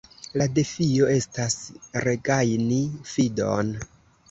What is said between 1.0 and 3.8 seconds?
estas regajni fidon”.